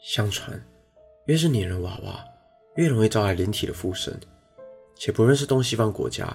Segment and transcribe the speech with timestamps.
[0.00, 0.60] 相传，
[1.26, 2.24] 越是拟人娃娃，
[2.76, 4.18] 越容易招来灵体的附身，
[4.94, 6.34] 且不论是东西方国家，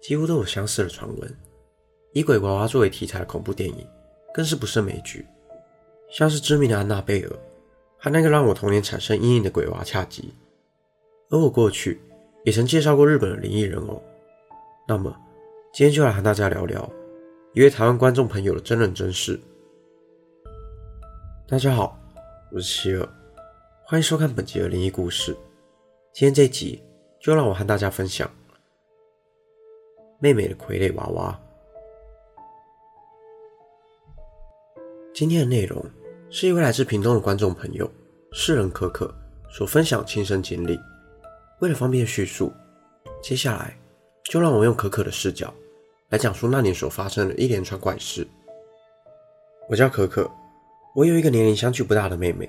[0.00, 1.36] 几乎都有相似的传闻。
[2.12, 3.86] 以鬼娃娃作为题材的恐怖电影，
[4.32, 5.26] 更是不胜枚举，
[6.10, 7.30] 像是知名的安娜贝尔，
[7.98, 10.32] 和那个让我童年产生阴影的鬼娃恰吉。
[11.30, 12.00] 而我过去
[12.44, 14.00] 也曾介绍过日本的灵异人偶，
[14.86, 15.12] 那么
[15.72, 16.88] 今天就来和大家聊聊
[17.54, 19.40] 一位台湾观众朋友的真人真事。
[21.48, 21.98] 大家好，
[22.54, 23.08] 我是希尔，
[23.82, 25.36] 欢迎收看本集的灵异故事。
[26.12, 26.80] 今天这集
[27.18, 28.30] 就让我和大家分享
[30.20, 31.40] 妹妹的傀儡娃娃。
[35.12, 35.84] 今天的内容
[36.30, 37.90] 是一位来自屏东的观众朋友
[38.30, 39.12] 世人可可
[39.50, 40.78] 所分享亲身经历。
[41.58, 42.52] 为了方便叙述，
[43.20, 43.76] 接下来
[44.22, 45.52] 就让我用可可的视角
[46.10, 48.24] 来讲述那年所发生的一连串怪事。
[49.68, 50.30] 我叫可可，
[50.94, 52.48] 我有一个年龄相距不大的妹妹，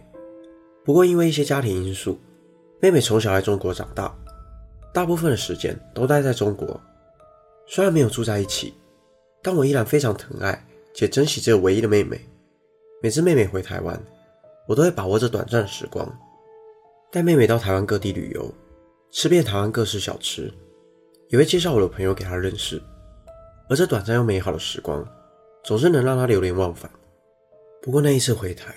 [0.83, 2.19] 不过因为一些家庭因素，
[2.79, 4.15] 妹妹从小在中国长大，
[4.93, 6.79] 大部分的时间都待在中国。
[7.65, 8.75] 虽然没有住在一起，
[9.41, 12.21] 但我依然非常疼爱且珍惜这个唯一的妹妹。
[13.01, 13.99] 每次妹妹回台湾，
[14.67, 16.07] 我都会把握这短暂的时光，
[17.11, 18.53] 带妹妹到台湾各地旅游，
[19.09, 20.53] 吃遍台湾各式小吃，
[21.29, 22.79] 也会介绍我的朋友给她认识。
[23.67, 25.03] 而这短暂又美好的时光，
[25.63, 26.87] 总是能让她流连忘返。
[27.85, 28.73] 不过那一次回台，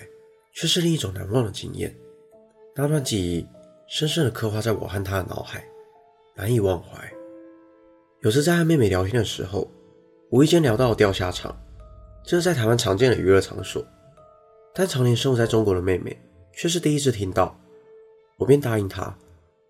[0.53, 1.91] 却是另一种难忘的经验。
[2.75, 3.43] 那段记忆
[3.87, 5.65] 深深地刻画在我和她的脑海，
[6.35, 7.11] 难以忘怀。
[8.19, 9.67] 有次在和妹妹聊天的时候，
[10.29, 11.59] 无意间聊到了钓虾场，
[12.23, 13.83] 这是在台湾常见的娱乐场所。
[14.75, 16.15] 但常年生活在中国的妹妹
[16.53, 17.59] 却是第一次听到，
[18.37, 19.17] 我便答应她，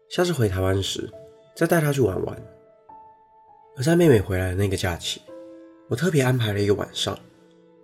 [0.09, 1.09] 下次回台湾时
[1.55, 2.45] 再带她去玩玩。
[3.77, 5.21] 而在妹妹回来的那个假期，
[5.87, 7.17] 我特别安排了一个晚上，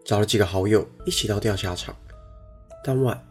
[0.06, 1.96] 找了几个好友一起到钓虾场。
[2.84, 3.22] 当晚，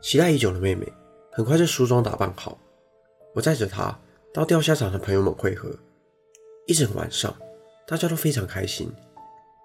[0.00, 0.90] 期待已久的妹妹
[1.32, 2.56] 很快就梳妆打扮好，
[3.34, 3.98] 我载着她
[4.32, 5.68] 到钓虾场和朋友们会合。
[6.66, 7.36] 一整晚上，
[7.86, 8.90] 大家都非常开心，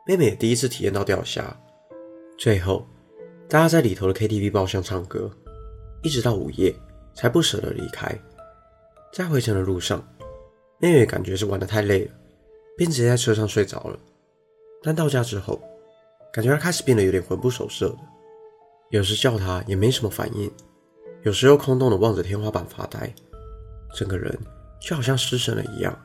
[0.07, 1.55] 妹妹也第一次体验到钓虾。
[2.37, 2.85] 最后。
[3.47, 5.29] 大家在里头的 KTV 包厢唱歌，
[6.01, 6.73] 一直到午夜
[7.13, 8.11] 才不舍得离开。
[9.13, 10.03] 在回程的路上，
[10.79, 12.11] 妹妹感觉是玩得太累了，
[12.75, 13.99] 便直接在车上睡着了。
[14.81, 15.61] 但到家之后，
[16.35, 17.99] 感觉她开始变得有点魂不守舍的，
[18.89, 20.51] 有时叫她也没什么反应，
[21.23, 23.09] 有时又空洞的望着天花板发呆，
[23.95, 24.37] 整个人
[24.77, 25.97] 就好像失神了一样。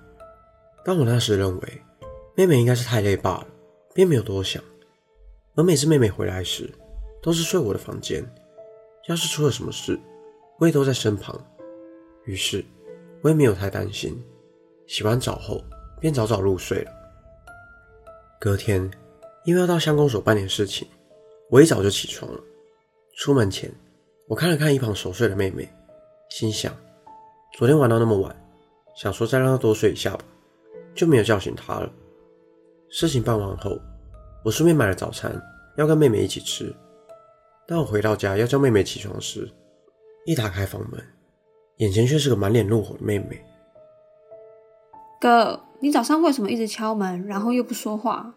[0.84, 1.82] 但我那时认为
[2.36, 3.46] 妹妹应该是太累罢了，
[3.92, 4.62] 便没有多想。
[5.56, 6.70] 而每次妹妹回来时，
[7.20, 8.24] 都是睡我的房间，
[9.08, 9.98] 要是出了什么事，
[10.60, 11.44] 我也都在身旁。
[12.24, 12.64] 于是，
[13.20, 14.16] 我也没有太担心。
[14.86, 15.60] 洗完澡后，
[16.00, 16.92] 便早早入睡了。
[18.40, 18.88] 隔天，
[19.44, 20.86] 因为要到乡公所办点事情，
[21.48, 22.40] 我一早就起床了。
[23.16, 23.70] 出门前，
[24.28, 25.68] 我看了看一旁熟睡的妹妹，
[26.30, 26.74] 心想：
[27.54, 28.34] 昨天玩到那么晚，
[28.96, 30.24] 想说再让她多睡一下吧，
[30.94, 31.90] 就没有叫醒她了。
[32.88, 33.78] 事情办完后，
[34.44, 35.40] 我顺便买了早餐，
[35.76, 36.74] 要跟妹妹一起吃。
[37.66, 39.50] 当我回到家要叫妹妹起床时，
[40.26, 41.00] 一打开房门，
[41.76, 43.42] 眼前却是个满脸怒火的妹妹。
[45.20, 48.34] 哥，你早上为什么一直敲门，然后又不说话？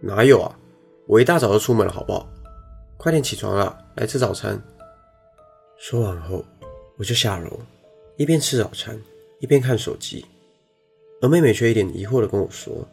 [0.00, 0.58] 哪有啊，
[1.06, 2.26] 我一大早就出门了，好不好？
[2.96, 4.60] 快点起床了，来吃早餐。
[5.76, 6.44] 说完后，
[6.98, 7.58] 我就下楼，
[8.16, 9.00] 一边吃早餐，
[9.38, 10.24] 一边看手机，
[11.22, 12.86] 而妹妹却一脸疑惑地跟我说：“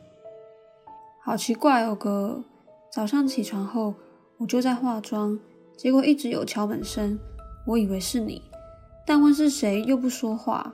[1.23, 2.43] 好奇怪哦，哥，
[2.91, 3.93] 早上起床后
[4.37, 5.39] 我就在化妆。”
[5.77, 7.19] 结果一直有敲门声，
[7.67, 8.41] 我以为是你，
[9.05, 10.73] 但问是谁又不说话，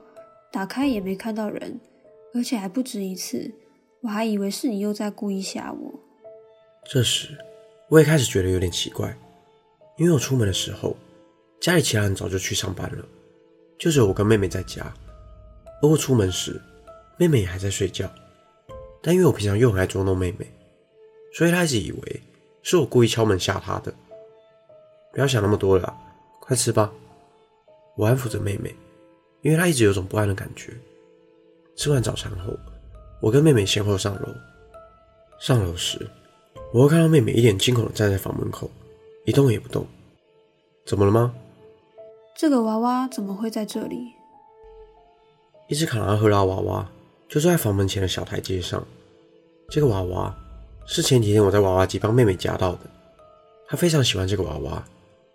[0.50, 1.78] 打开也没看到人，
[2.32, 3.52] 而且还不止一次，
[4.00, 6.00] 我还以为是你又在故意吓我。
[6.84, 7.28] 这时，
[7.88, 9.16] 我也开始觉得有点奇怪，
[9.96, 10.96] 因为我出门的时候，
[11.60, 13.04] 家里其他人早就去上班了，
[13.78, 14.92] 就只有我跟妹妹在家，
[15.82, 16.60] 而我出门时，
[17.16, 18.08] 妹妹也还在睡觉，
[19.02, 20.46] 但因为我平常又很爱捉弄妹妹，
[21.32, 22.22] 所以她一直以为
[22.62, 23.92] 是我故意敲门吓她的。
[25.12, 25.96] 不要想那么多了，
[26.40, 26.92] 快吃吧。
[27.96, 28.74] 我安抚着妹妹，
[29.42, 30.72] 因为她一直有种不安的感觉。
[31.76, 32.52] 吃完早餐后，
[33.20, 34.28] 我跟妹妹先后上楼。
[35.40, 35.98] 上楼时，
[36.74, 38.68] 我会看到妹妹一脸惊恐的站在房门口，
[39.26, 39.86] 一动也不动。
[40.84, 41.32] 怎么了吗？
[42.34, 44.08] 这个娃娃怎么会在这里？
[45.68, 46.90] 一只卡拉赫拉娃娃
[47.28, 48.84] 就坐在房门前的小台阶上。
[49.68, 50.36] 这个娃娃
[50.84, 52.80] 是前几天我在娃娃机帮妹妹夹到的，
[53.68, 54.84] 她非常喜欢这个娃娃。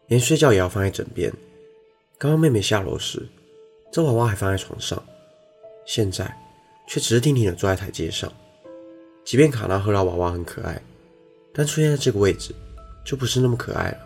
[0.08, 1.32] 连睡觉也要放在枕边。
[2.18, 3.26] 刚刚妹妹下楼时，
[3.94, 5.02] 这娃娃还放在床上，
[5.86, 6.38] 现在
[6.86, 8.30] 却直挺挺地坐在台阶上。
[9.24, 10.82] 即便卡拉赫拉娃娃很可爱，
[11.60, 12.56] 但出现在这个位置
[13.04, 13.98] 就不是那么可爱了。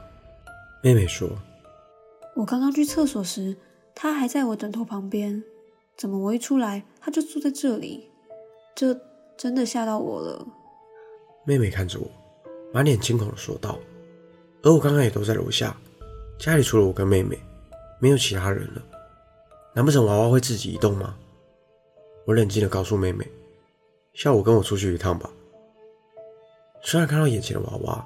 [0.81, 1.29] 妹妹说
[2.35, 3.55] ：“我刚刚去厕所时，
[3.94, 5.44] 他还在我枕头旁边，
[5.95, 8.09] 怎么我一出来他就坐在这里？
[8.73, 9.00] 这
[9.38, 10.47] 真的吓到我了。
[11.45, 12.09] 妹妹看着我，
[12.73, 13.77] 满脸惊恐的说道。
[14.63, 15.77] 而我刚刚也都在楼下，
[16.39, 17.38] 家里除了我跟妹妹，
[18.00, 18.81] 没有其他人了。
[19.75, 21.15] 难不成娃娃会自己移动吗？
[22.25, 23.23] 我冷静的告诉妹妹
[24.15, 25.29] ：“下午跟我出去一趟吧。”
[26.83, 28.06] 虽然看到眼前的娃娃，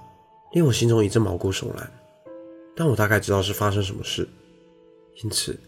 [0.54, 1.92] 令我心中一阵毛骨悚然，
[2.76, 4.28] 但我大概知道是发生什么事，
[5.24, 5.60] 因此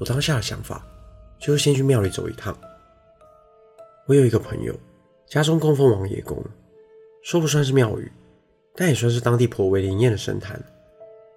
[0.00, 0.84] 我当下的想法
[1.38, 2.56] 就是先去庙里走一趟。
[4.06, 4.74] 我有一个朋友，
[5.26, 6.44] 家中供奉王爷公，
[7.22, 8.10] 说不算是庙宇。
[8.78, 10.62] 但也算是当地颇为灵验的神坛，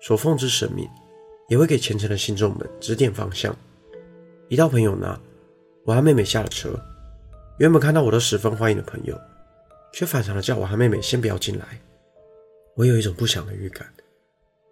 [0.02, 0.86] 所奉之神明
[1.48, 3.56] 也会给虔诚的信众们指点方向。
[4.50, 5.18] 一到朋友那，
[5.86, 6.78] 我和妹妹下了车。
[7.58, 9.18] 原本看到我都十分欢迎的朋友，
[9.92, 11.66] 却反常的叫我和妹妹先不要进来。
[12.76, 13.88] 我有一种不祥的预感，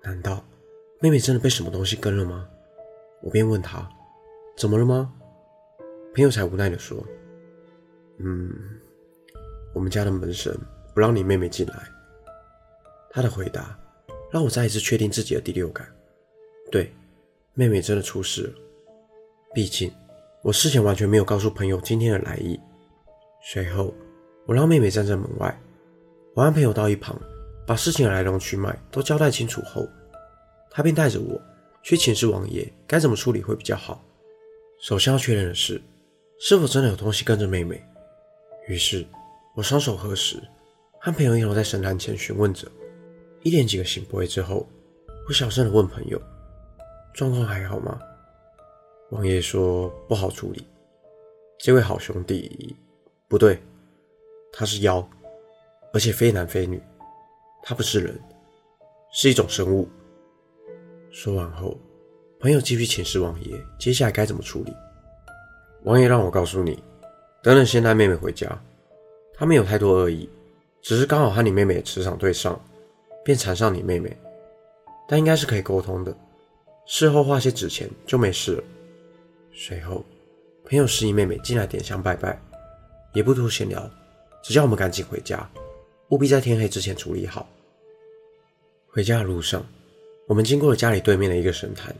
[0.04, 0.44] 难道
[1.02, 2.48] 妹妹真的被什么东西跟了吗？
[3.22, 3.90] 我便问她
[4.58, 5.14] ：“怎么了吗？”
[6.16, 7.04] 朋友才无奈的说
[8.19, 8.52] ：“嗯，
[9.74, 10.58] 我们家的门神
[10.94, 11.88] 不让你妹妹进来。”
[13.12, 13.78] 他的回答
[14.31, 15.88] 让我再一次确定自己的第六感，
[16.72, 16.94] 对，
[17.54, 18.54] 妹妹真的出事了。
[19.54, 19.92] 毕竟
[20.44, 22.60] 我事前完全没有告诉朋友今天的来意。
[23.42, 23.94] 随后，
[24.48, 25.56] 我让妹妹站在门外，
[26.34, 27.20] 我让朋友到一旁，
[27.66, 29.86] 把事情的来龙去脉都交代清楚后，
[30.72, 31.40] 他便带着我
[31.84, 34.02] 去请示王爷该怎么处理会比较好。
[34.80, 35.82] 首先要确认的是，
[36.40, 37.84] 是否真的有东西跟着妹妹。
[38.70, 39.06] 于是，
[39.54, 40.42] 我双手合十，
[41.02, 42.68] 和朋友一同在神坛前询问着。
[43.44, 44.66] 一连几个圣杯之后，
[45.28, 46.22] 我小声的问朋友
[47.14, 48.00] ：“状况还好吗？”
[49.12, 50.66] 王爷说：“不好处理。”
[51.60, 52.76] 这位好兄弟，
[53.28, 53.60] 不对，
[54.52, 55.08] 他是妖，
[55.94, 56.82] 而且非男非女，
[57.64, 58.20] 他不是人，
[59.12, 59.88] 是一种生物。
[61.12, 61.78] 说完后，
[62.40, 64.74] 朋友继续请示王爷，接下来该怎么处理？
[65.84, 66.82] 王爷让我告诉你，
[67.42, 68.62] 等等，先带妹妹回家，
[69.34, 70.30] 他没有太多恶意，
[70.82, 72.60] 只是刚好和你妹妹的磁场对上。
[73.24, 74.18] 便缠上你妹妹，
[75.06, 76.16] 但应该是可以沟通的。
[76.86, 78.64] 事后画些纸钱就没事了。
[79.54, 80.06] 随后，
[80.64, 82.42] 朋友示意妹妹进来点香拜拜，
[83.12, 83.92] 也不多闲聊，
[84.48, 85.46] 只叫我们赶紧回家，
[86.08, 87.46] 务必在天黑之前处理好。
[88.88, 89.62] 回家的路上，
[90.26, 91.94] 我们经过了家里对面的一个神坛，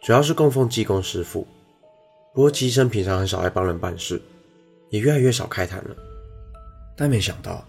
[0.00, 1.46] 主要是供奉济公师傅。
[2.32, 4.18] 不过乩身平常很少爱帮人办事，
[4.88, 5.94] 也越来越少开坛了。
[6.96, 7.62] 但没想到，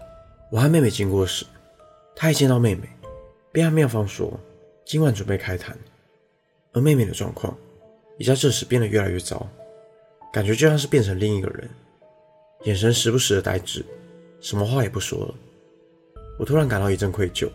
[0.50, 1.44] 我和妹妹经过时，
[2.16, 2.88] 他一见到妹妹，
[3.52, 4.40] 便和妙方说
[4.86, 5.76] 今晚准备开坛，
[6.72, 7.54] 而妹妹的状况
[8.16, 9.46] 也在这时变得越来越糟，
[10.32, 11.68] 感觉就像是变成另一个人，
[12.64, 13.84] 眼神时不时的呆滞，
[14.40, 15.34] 什么话也不说了。
[16.38, 17.50] 我突然感到一阵愧疚，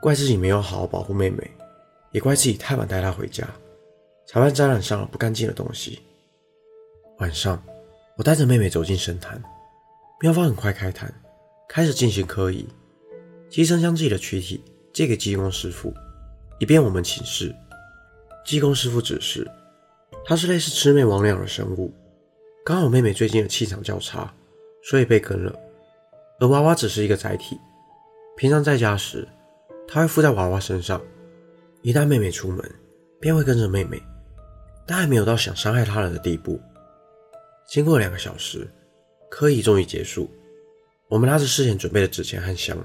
[0.00, 1.50] 怪自己没有好好保护妹妹，
[2.12, 3.48] 也怪自己太晚带她回家，
[4.26, 6.00] 才会沾染上了不干净的东西。
[7.18, 7.62] 晚上，
[8.16, 9.42] 我带着妹妹走进神坛，
[10.20, 11.12] 妙方很快开坛，
[11.68, 12.66] 开始进行科仪。
[13.50, 14.62] 乩身将自己的躯体
[14.92, 15.92] 借给济公师傅，
[16.58, 17.54] 以便我们请示。
[18.44, 19.48] 济公师傅指示，
[20.24, 21.92] 他是类似魑魅魍魉的生物，
[22.64, 24.32] 刚好妹妹最近的气场较差，
[24.82, 25.56] 所以被跟了。
[26.44, 27.58] 而娃娃只是一个载体，
[28.36, 29.26] 平常在家时，
[29.88, 31.00] 他会附在娃娃身上，
[31.80, 32.62] 一旦妹妹出门，
[33.18, 33.98] 便会跟着妹妹，
[34.86, 36.60] 但还没有到想伤害他人的地步。
[37.66, 38.68] 经过两个小时，
[39.30, 40.30] 科仪终于结束，
[41.08, 42.76] 我们拿着事前准备的纸钱和香。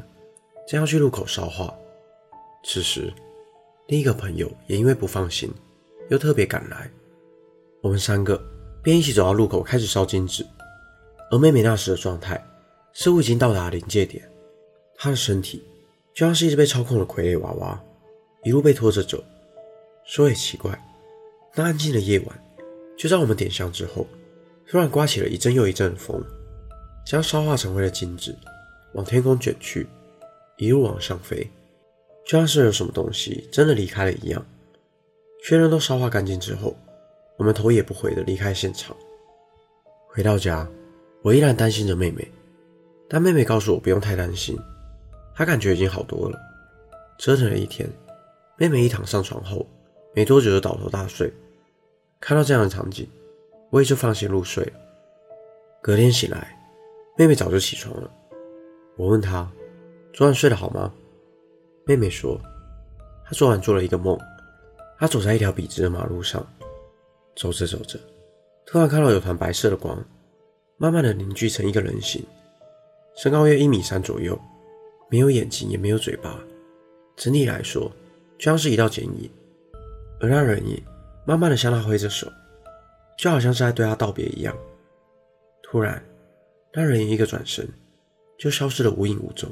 [0.66, 1.74] 将要去路口烧化，
[2.63, 3.12] 此时
[3.88, 5.54] 另一个朋友也因为不放心，
[6.08, 6.89] 又特别赶来，
[7.82, 8.42] 我们三个
[8.82, 10.46] 便一起走到路口开始烧金纸。
[11.30, 12.42] 而妹妹那时的状态
[13.00, 14.29] 似乎已经到达临界点，
[14.98, 15.63] 他的身体
[16.13, 17.82] 就像是一只被操控的傀儡娃娃，
[18.44, 19.24] 一路被拖着走。
[20.03, 20.77] 说也奇怪，
[21.56, 22.44] 那安静的夜晚，
[22.98, 24.06] 就在我们点香之后，
[24.68, 26.22] 突然刮起了一阵又一阵的风，
[27.06, 28.36] 将烧化成灰的金纸
[28.94, 29.88] 往天空卷去。
[30.58, 31.50] 一路往上飞，
[32.25, 34.46] 就像是有什么东西真的离开了一样。
[35.46, 36.75] 确认都烧化干净之后，
[37.38, 38.94] 我们头也不回的离开现场。
[40.10, 40.70] 回到家，
[41.22, 42.29] 我依然担心着妹妹，
[43.10, 44.58] 但妹妹告诉我不用太担心，
[45.34, 46.39] 她感觉已经好多了。
[47.18, 47.89] 折腾了一天，
[48.56, 49.68] 妹妹一躺上床后，
[50.13, 51.34] 没多久就倒头大睡。
[52.20, 53.10] 看到这样的场景，
[53.72, 54.74] 我也就放心入睡了。
[55.82, 56.56] 隔天醒来，
[57.18, 58.10] 妹妹早就起床了。
[58.96, 59.50] 我问她。
[60.12, 60.92] 昨晚睡得好吗？
[61.86, 62.38] 妹妹说，
[63.24, 64.18] 她昨晚做了一个梦，
[64.98, 66.46] 她走在一条笔直的马路上，
[67.36, 67.98] 走着走着，
[68.66, 70.04] 突然看到有团白色的光，
[70.78, 72.25] 慢慢的凝聚成一个人形，
[73.22, 74.40] 身高约一米三左右，
[75.10, 76.40] 没有眼睛也没有嘴巴，
[77.18, 77.92] 整体来说
[78.38, 79.30] 就像是一道剪影。
[80.22, 80.82] 而那人影
[81.26, 82.32] 慢慢的向他挥着手，
[83.18, 84.56] 就好像是在对他道别一样。
[85.62, 86.02] 突然，
[86.72, 87.68] 那人影一个转身，
[88.38, 89.50] 就消失的无影无踪。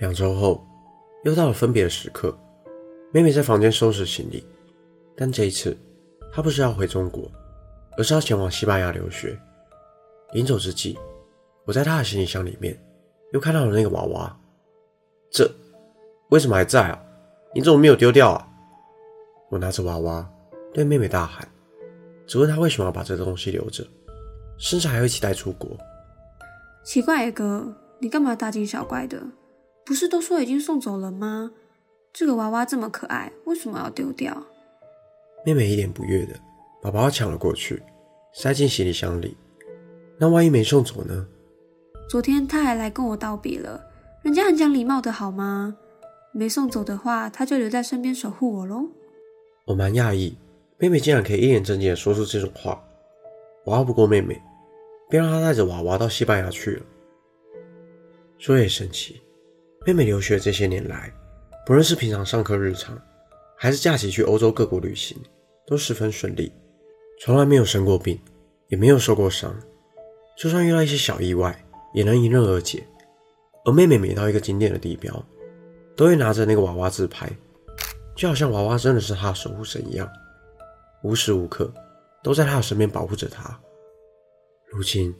[0.00, 0.62] 两周后，
[1.24, 2.38] 又到了分别的时刻，
[3.10, 4.46] 妹妹在房间收拾行李，
[5.16, 5.74] 但这一次，
[6.30, 7.32] 她不是要回中国，
[7.96, 9.34] 而是要前往西班牙留学。
[10.32, 10.98] 临走之际，
[11.64, 12.76] 我在他的行李箱里面
[13.32, 14.40] 又看到了那个娃娃，
[15.30, 15.50] 这
[16.30, 17.02] 为什么还在啊？
[17.54, 18.46] 你怎么没有丢掉啊？
[19.50, 20.28] 我拿着娃娃
[20.72, 21.46] 对妹妹大喊，
[22.26, 23.86] 只问她为什么要把这个东西留着，
[24.58, 25.76] 甚至还要一起带出国。
[26.84, 29.20] 奇怪，哥，你干嘛大惊小怪的？
[29.84, 31.50] 不是都说已经送走了吗？
[32.12, 34.46] 这个娃娃这么可爱，为什么要丢掉？
[35.44, 36.34] 妹妹一脸不悦的
[36.82, 37.82] 把娃娃抢了过去，
[38.32, 39.36] 塞进行李箱里。
[40.18, 41.26] 那万一没送走呢？
[42.10, 43.80] 昨天他还来跟我道别了，
[44.22, 45.76] 人家很讲礼貌的好吗？
[46.32, 48.88] 没送走的话，他就留在身边守护我喽。
[49.64, 50.36] 我蛮讶异，
[50.76, 52.82] 妹妹竟然可以一脸正经的说出这种话。
[53.64, 54.42] 我拗不过妹妹，
[55.08, 56.82] 便让她带着娃娃到西班牙去了。
[58.38, 59.22] 说也神奇，
[59.86, 61.12] 妹妹留学这些年来，
[61.64, 63.00] 不论是平常上课日常，
[63.56, 65.16] 还是假期去欧洲各国旅行，
[65.64, 66.52] 都十分顺利，
[67.20, 68.18] 从来没有生过病，
[68.66, 69.54] 也没有受过伤。
[70.36, 71.56] 就算遇到一些小意外，
[71.92, 72.86] 也能迎刃而解。
[73.64, 75.24] 而妹妹每到一个景点的地标，
[75.94, 77.30] 都会拿着那个娃娃自拍，
[78.16, 80.10] 就好像娃娃真的是她的守护神一样，
[81.02, 81.70] 无时无刻
[82.22, 83.58] 都在她的身边保护着她。
[84.70, 85.14] 如今，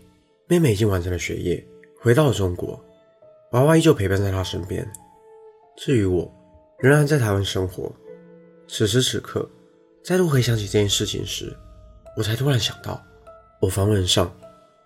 [0.46, 1.62] 妹妹已经完成了学业，
[2.00, 2.82] 回到了中国，
[3.52, 4.90] 娃娃依旧陪伴在她身边。
[5.76, 6.32] 至于我，
[6.78, 7.92] 仍然在台湾生活。
[8.66, 9.46] 此时此刻，
[10.02, 11.54] 再度回想起这件事情时，
[12.16, 13.02] 我才突然想到，
[13.60, 14.34] 我房门上。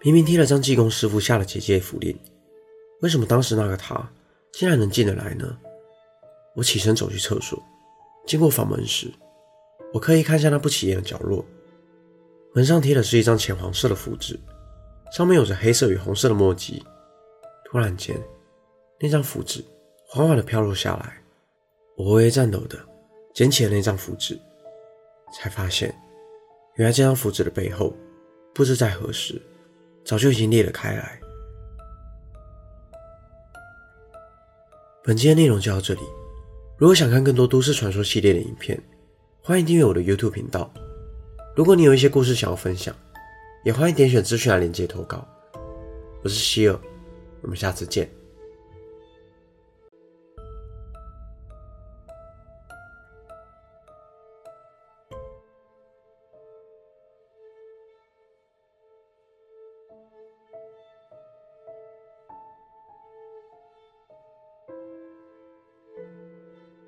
[0.04, 2.14] 明明贴了张济公师傅下的结界符令，
[3.00, 4.06] 为什么当时那个他
[4.52, 5.58] 竟然能进得来呢？
[6.54, 7.58] 我起身走去厕所，
[8.26, 9.10] 经过房门时，
[9.94, 11.42] 我刻意看向那不起眼的角落，
[12.52, 14.38] 门上贴的是一张浅黄色的符纸，
[15.10, 16.84] 上面有着黑色与红色的墨迹。
[17.64, 18.14] 突然间，
[19.00, 19.64] 那张符纸
[20.06, 21.16] 缓缓地飘落下来，
[21.96, 22.78] 我微微颤抖地
[23.32, 24.38] 捡起了那张符纸，
[25.32, 25.98] 才发现，
[26.74, 27.96] 原来这张符纸的背后，
[28.52, 29.40] 不知在何时。
[30.04, 31.20] 早就已经裂了开来。
[35.02, 36.00] 本期的内容就到这里。
[36.76, 38.80] 如果想看更多都市传说系列的影片，
[39.40, 40.72] 欢迎订阅我的 YouTube 频道。
[41.54, 42.94] 如果你有一些故事想要分享，
[43.64, 45.26] 也欢迎点选资讯栏链接投稿。
[46.22, 46.78] 我是希尔，
[47.42, 48.23] 我们下次见。